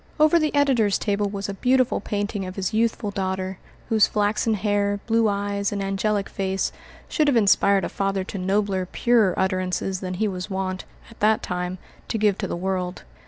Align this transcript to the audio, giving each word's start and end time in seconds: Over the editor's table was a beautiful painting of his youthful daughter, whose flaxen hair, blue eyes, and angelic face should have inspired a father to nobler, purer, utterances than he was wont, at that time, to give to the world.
Over 0.19 0.39
the 0.39 0.55
editor's 0.55 0.97
table 0.97 1.29
was 1.29 1.47
a 1.47 1.53
beautiful 1.53 1.99
painting 1.99 2.43
of 2.47 2.55
his 2.55 2.73
youthful 2.73 3.11
daughter, 3.11 3.59
whose 3.89 4.07
flaxen 4.07 4.55
hair, 4.55 4.99
blue 5.05 5.27
eyes, 5.27 5.71
and 5.71 5.79
angelic 5.79 6.27
face 6.27 6.71
should 7.07 7.27
have 7.27 7.37
inspired 7.37 7.85
a 7.85 7.89
father 7.89 8.23
to 8.23 8.39
nobler, 8.39 8.87
purer, 8.91 9.37
utterances 9.37 9.99
than 9.99 10.15
he 10.15 10.27
was 10.27 10.49
wont, 10.49 10.85
at 11.11 11.19
that 11.19 11.43
time, 11.43 11.77
to 12.07 12.17
give 12.17 12.39
to 12.39 12.47
the 12.47 12.57
world. 12.57 13.03